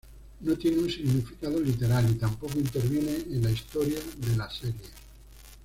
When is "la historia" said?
3.43-3.99